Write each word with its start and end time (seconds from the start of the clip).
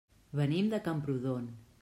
Venim 0.39 0.71
de 0.71 0.79
Camprodon. 0.89 1.47